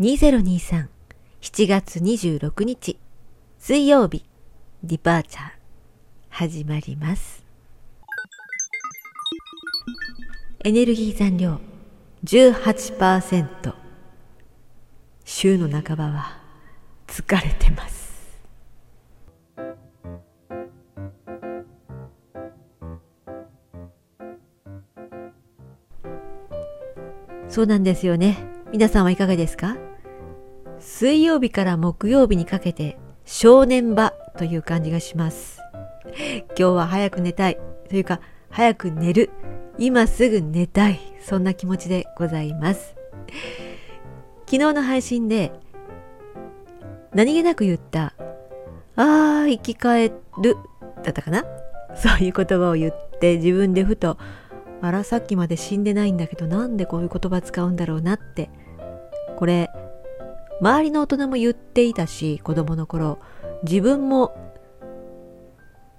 [0.00, 0.88] 2023
[1.40, 2.98] 7月26日
[3.58, 4.24] 水曜日
[4.82, 5.44] ディパーチャー
[6.30, 7.44] 始まります。
[10.64, 11.60] エネルギー残量
[12.24, 13.74] 18%
[15.24, 16.42] 週の半ばは
[17.06, 18.04] 疲れてます。
[27.48, 28.44] そうなんですよね。
[28.72, 29.83] 皆さんはいかがですか？
[30.86, 35.58] 水曜日から木曜日にかけて正念場という感じがします。
[36.48, 37.58] 今日は早く寝たい。
[37.88, 39.30] というか早く寝る。
[39.78, 41.00] 今すぐ寝たい。
[41.22, 42.94] そんな気持ちでございます。
[44.44, 45.52] 昨日の配信で
[47.14, 48.12] 何気なく言った
[48.94, 50.56] あー生き返る。
[51.02, 51.44] だったかな？
[51.96, 54.18] そういう言葉を言って自分でふと
[54.82, 58.50] あらさっきまで死んでないんだけどなんでこういう言葉使うんだろうなって。
[59.36, 59.70] これ
[60.64, 63.18] 周りの大人も言っていたし子供の頃
[63.64, 64.34] 自分も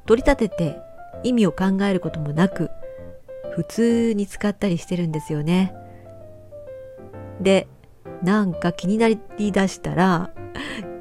[0.07, 0.79] 取り立てて
[1.23, 2.71] 意味を考えることもなく
[3.51, 5.75] 普通に使ったりしてるんですよね。
[7.39, 7.67] で
[8.23, 10.31] なんか気になりだしたら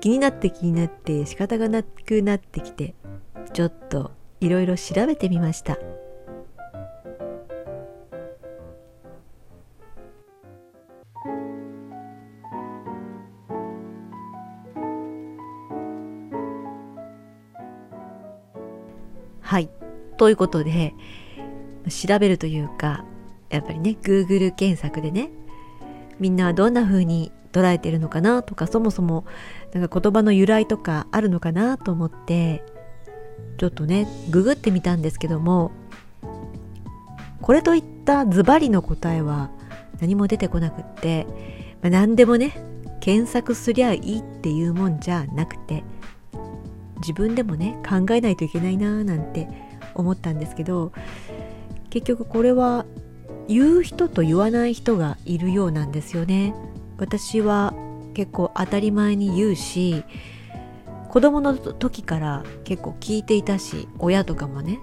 [0.01, 2.95] 気になって気になって仕方がなくなってきて
[3.55, 4.11] ちょっと
[4.41, 5.79] いろいろ調べてみました。
[19.55, 19.71] はい。
[20.17, 20.95] ということで、
[21.89, 23.05] 調べるというか、
[23.51, 25.31] やっぱりね、Google 検索でね、
[26.19, 29.25] みんなはどんな風に捉えてるのかなとか、そもそも
[29.73, 32.65] なんか言葉の由来とかあるのかなと思って、
[33.57, 35.71] ちょっとね、ググってみたんですけども、
[37.41, 39.53] これといったズバリの答えは
[40.01, 41.29] 何も出てこなくって、
[41.81, 42.57] まあ、何でもね、
[42.99, 45.85] 検索すりゃいいっていうもんじゃなくて、
[47.05, 49.47] 自分でもね考えないといけないなーなんて
[49.95, 50.93] 思ったんですけど
[51.91, 52.87] 結局これは
[53.47, 56.55] 言う人と言わない人がいるようなんですよね。
[56.97, 57.75] 私は
[58.15, 60.05] 結構当たり前に言うし
[61.11, 64.79] 子供の時から結構聞いていたし親とかもね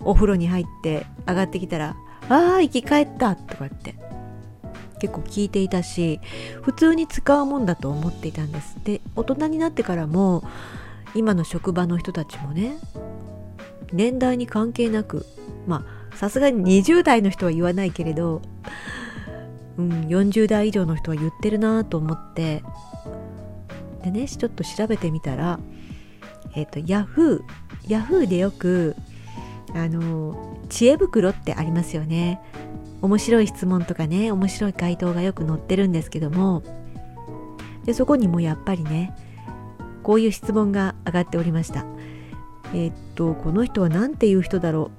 [0.00, 1.96] お風呂に入って上がってきたら
[2.28, 3.94] 「ああ生き返った」とかって
[5.00, 6.20] 結構聞いていたし
[6.62, 8.76] 普通に使うもんだと思っていたんです。
[8.84, 10.44] で大人になってからも
[11.14, 12.76] 今の職場の人たちもね
[13.92, 15.26] 年代に関係なく
[15.66, 18.42] まあさすがに20代の人は言わないけれど、
[19.78, 22.62] うん、40代以上の人は言ってるなと思って
[24.04, 25.58] でねちょっと調べてみたら
[26.54, 28.94] えっ、ー、とヤフーヤフーでよく
[29.74, 32.40] あの知恵袋ってありますよね。
[33.02, 36.62] 面白い質問とかね面白い回答がよく載ってるんですけども。
[37.84, 39.16] でそこにもやっぱりね
[40.02, 41.84] こういう質問が上がっておりました。
[42.72, 44.90] えー、っとこの人は何ていう人だろ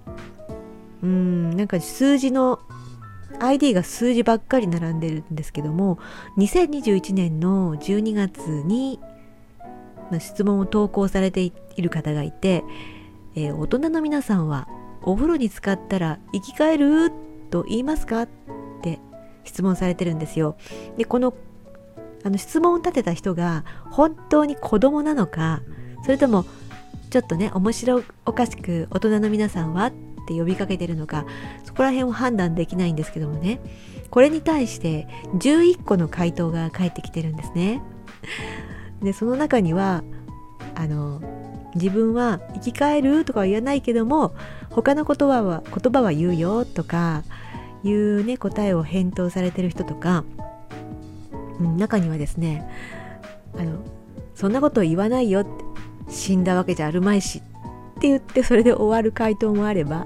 [1.02, 1.06] う。
[1.06, 2.60] うーんなんか数字の
[3.40, 5.98] ID が数字ばっかり並んでるんですけども
[6.38, 9.00] 2021年の12月に
[10.20, 12.64] 質問を投稿されている方がいて、
[13.36, 14.68] えー、大人の皆さんは
[15.02, 17.12] お風呂に浸かったら生き返る？
[17.50, 18.24] と言いますか？
[18.24, 18.30] っ
[18.82, 19.00] て
[19.44, 20.58] 質問されてるんですよ。
[20.98, 21.34] でこの
[22.24, 25.62] あの質問を立てた人が本当に子供なのか？
[26.04, 26.46] それとも
[27.10, 29.88] ちょっとね面白おかしく大人の皆さんは？
[29.88, 29.92] っ
[30.28, 31.26] て呼びかけてるのか？
[31.64, 33.60] そこら辺を判断できないんですけどもね。
[34.12, 37.82] これに対して11個の回答が返ってきてるんですね。
[39.02, 40.04] でその中には
[40.76, 41.22] あの
[41.76, 44.34] 自分は生き返るとかは言わないけども
[44.70, 47.24] 他の言葉は言葉は言うよとか
[47.84, 50.24] いうね答えを返答されてる人とか、
[51.60, 52.70] うん、中にはですね
[53.58, 53.80] あの
[54.36, 55.72] そんなことを言わないよって
[56.10, 57.42] 死んだわけじゃあるまいし
[57.98, 60.06] って言ってそれで終わる回答もあれば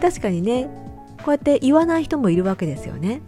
[0.00, 0.68] 確かにね
[1.18, 3.22] こうやって言わない人もいるわけですよね。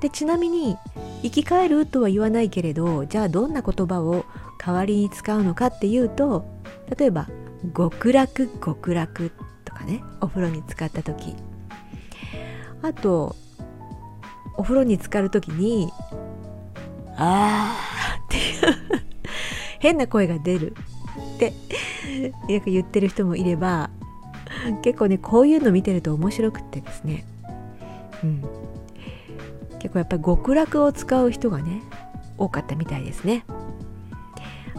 [0.00, 0.76] でちなみに
[1.22, 4.24] 生き返るとは言わないけれどじゃあどんな言葉を
[4.58, 6.44] 代わりに使うのかっていうと
[6.98, 7.28] 例えば
[7.76, 9.32] 極楽極楽
[9.64, 11.34] とかねお風呂に浸かった時。
[12.80, 13.34] あと
[14.56, 15.92] お風呂に浸かる時に
[17.16, 19.02] 「あー」っていう
[19.80, 20.74] 変な声が出る。
[21.36, 21.52] って
[22.52, 23.90] よく言ってる人もいれば
[24.82, 27.24] 結構ねこういうの見てると面白くってですね。
[28.22, 28.42] うん。
[29.78, 31.82] 結構やっぱり極楽を使う人がね
[32.36, 33.44] 多かったみたいですね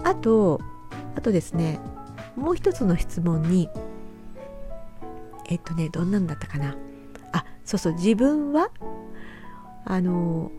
[0.04, 0.60] あと
[1.16, 1.80] あとですね
[2.36, 3.70] もう一つの質問に
[5.50, 6.76] えっとねどんなんだったかな。
[7.32, 8.70] あそうそう自分は
[9.86, 10.52] あの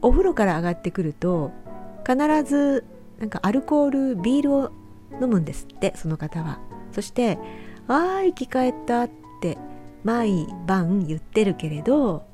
[0.00, 1.52] お風呂から上がってくると
[2.06, 2.84] 必ず
[3.18, 4.72] なんかアルコールビールを
[5.20, 6.58] 飲むんですってその方は。
[6.90, 7.38] そして
[7.88, 9.10] 「ああ生き返った」っ
[9.40, 9.56] て
[10.04, 12.24] 毎晩言ってるけれど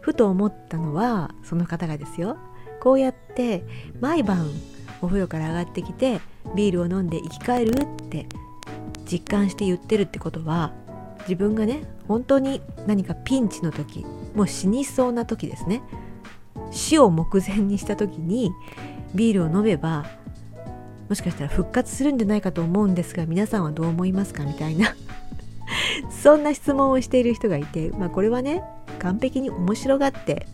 [0.00, 2.36] ふと思ったのはその方がですよ。
[2.80, 3.64] こうやって
[4.00, 4.46] 毎晩
[5.02, 6.20] お風呂から上がってきて
[6.54, 8.26] ビールを飲んで生き返るって
[9.10, 10.72] 実感して言ってるってことは
[11.20, 14.04] 自分がね本当に何かピンチの時
[14.34, 15.82] もう死にそうな時ですね。
[16.72, 18.52] 死を目前にした時に
[19.14, 20.06] ビールを飲めば
[21.08, 24.44] もしかしたら復活するんじゃないかと思うんですが皆さんはどう思いますか？
[24.44, 24.94] みたいな。
[26.10, 28.62] そんな質問をしている人がいてまあこれはね
[28.98, 30.46] 完璧に面白がって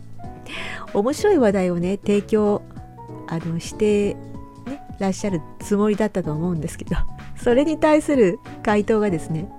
[0.93, 2.61] 面白い話題をね提供
[3.27, 4.15] あのして
[4.99, 6.95] らっしゃるつもりだったと思うんですけど
[7.37, 9.49] それに対する回答がですね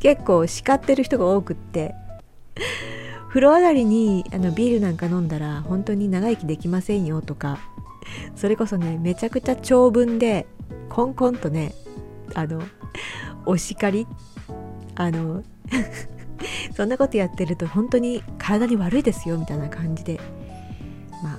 [0.00, 1.94] 結構叱ってる人が多くって
[3.28, 7.58] 風呂上がりにあのビールなんか飲んだら本当に長生きできませんよとか
[8.36, 10.46] それこそねめちゃくちゃ長文で
[10.88, 11.72] コンコンとね
[12.34, 12.62] あの
[13.46, 14.06] お叱り
[14.94, 15.42] あの
[16.76, 20.20] そんなことやってると本当に体に悪いですよみたいな感じで
[21.22, 21.38] まあ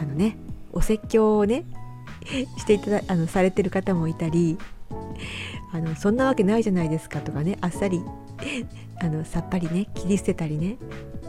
[0.00, 0.36] あのね
[0.72, 1.64] お説教をね
[2.56, 4.58] していただあのされてる方もいたり
[5.72, 8.02] あのそんなわけないじゃないですかとかねあっさり
[9.00, 10.76] あのさっぱりね切り捨てたりね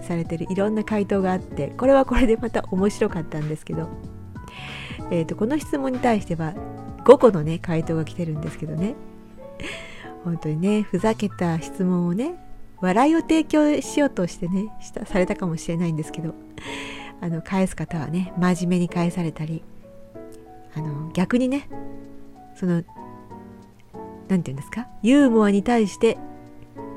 [0.02, 3.88] されてるいろんな回答があってこれはこれでまた面白かったんですけど、
[5.12, 6.54] えーと、この質問に対しては
[7.06, 8.96] 5個のね回答が来てるんですけどね
[10.24, 12.36] 本当にねふざけた質問をね
[12.82, 16.34] 笑いを提供しようとしてねしたされたかもしれないんですけど
[17.22, 19.64] あの返す方はね真面目に返されたり
[20.76, 21.70] あの逆にね
[22.56, 22.84] その
[24.28, 24.88] 何て言うんですか？
[25.02, 26.18] ユーモアに対して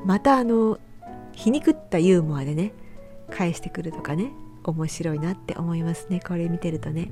[0.05, 0.79] またあの
[1.33, 2.73] 皮肉ったユーモアでね
[3.31, 4.31] 返してくるとかね
[4.65, 6.21] 面白いなって思いますね。
[6.27, 7.11] これ見てるとね。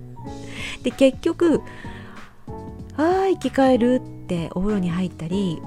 [0.82, 1.60] で結局
[2.96, 5.60] 「あー生き返る」ってお風呂に入ったり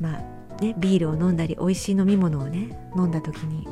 [0.00, 3.66] まあねビールを飲んだり美味しい飲み物をね飲んだ時に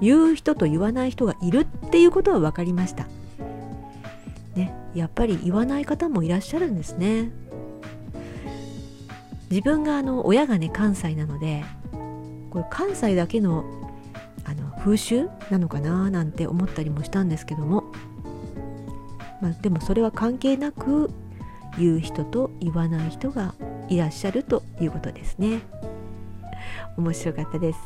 [0.00, 3.06] 言う人と言わない人がいるっていうことは分かりました。
[4.94, 7.30] やっぱり言わない方もいらっしゃるんですね。
[9.50, 11.62] 自分があの親がね関西なので
[12.50, 13.64] これ関西だけの
[14.44, 17.92] あの風習なのかななんて思ったりもしたんですけども、
[19.40, 21.10] まあ、でもそれは関係なく
[21.78, 23.54] 言う人と言わない人が
[23.88, 25.60] いらっしゃるということですね。
[26.96, 27.78] 面白かったです。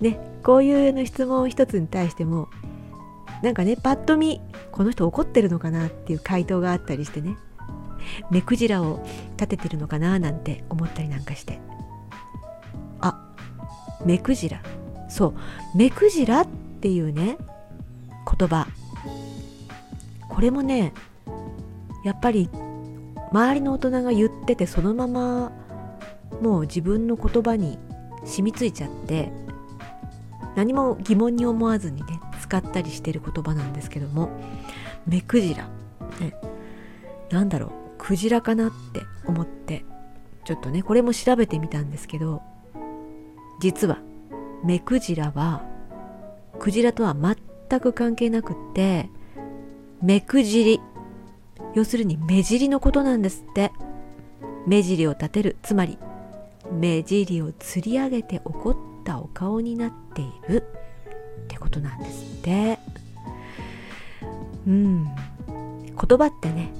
[0.00, 2.48] ねこういうの質問一つに対しても
[3.42, 4.40] なんかねパッと見
[4.80, 7.36] この人怒ってるのかなっていう回答があったりしてね。
[8.30, 11.58] 目くじらを立ててるのかななんて思ったりなんかして。
[12.98, 13.30] あ
[14.06, 14.62] 目くじら。
[15.10, 15.34] そ
[15.74, 15.76] う。
[15.76, 16.46] 目くじらっ
[16.80, 17.36] ていうね
[18.38, 18.66] 言葉。
[20.30, 20.94] これもね
[22.02, 22.48] やっぱり
[23.32, 25.52] 周りの大人が言っててそのまま
[26.40, 27.78] もう自分の言葉に
[28.24, 29.30] 染みついちゃって
[30.56, 32.18] 何も疑問に思わずにね
[32.50, 34.28] 使ったりしてる言葉なんですけども
[35.06, 35.68] 目くじら、
[36.18, 36.34] ね、
[37.30, 37.70] なんだろう。
[37.96, 39.84] クジラかなって思って
[40.44, 42.42] ちょっとねこれも調べてみたんですけど
[43.60, 43.98] 実は
[44.64, 45.62] 目クジラは
[46.58, 49.08] クジラとは全く関係なくって
[50.02, 50.80] 目くじり。
[51.74, 53.70] 要するに目尻のことなんですって。
[54.66, 55.56] 目尻を立てる。
[55.62, 55.98] つまり
[56.72, 60.64] 目尻をつり上げて怒ったお顔になっている。
[61.44, 62.78] ってことなんですって。
[64.66, 65.04] うん。
[65.04, 66.70] 言葉ってね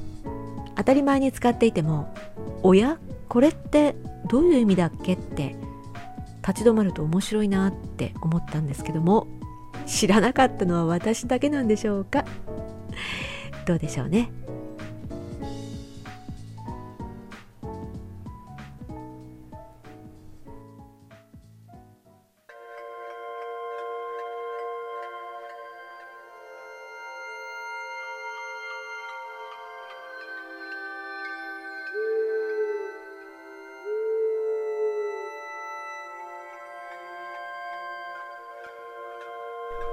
[0.76, 2.14] 当たり前に使っていても
[2.62, 2.98] 「おや？
[3.28, 3.94] これって
[4.28, 5.56] どういう意味だっけ?」って
[6.46, 9.26] 立ち止まると面白いなって思ったんですけども
[9.86, 12.24] 知らなかったのは私だけなんでしょうか？
[13.66, 14.30] どうでしょうね。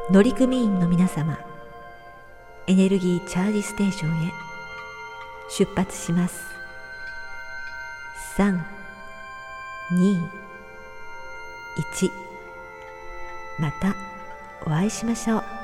[0.10, 1.38] 乗組員の皆様
[2.66, 4.32] エネルギーチャージステーションへ
[5.50, 6.46] 出発します。
[8.38, 8.58] 321
[13.60, 13.98] また
[14.66, 15.57] お会いしましょう。